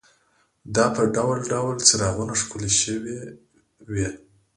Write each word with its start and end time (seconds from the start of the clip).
دا 0.75 0.85
په 0.95 1.03
ډول 1.15 1.39
ډول 1.51 1.75
څراغونو 1.87 2.33
ښکلې 2.41 2.71
شوې 2.81 3.17
وې. 3.91 4.09